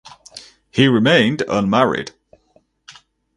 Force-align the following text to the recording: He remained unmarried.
He 0.71 0.87
remained 0.87 1.43
unmarried. 1.47 2.11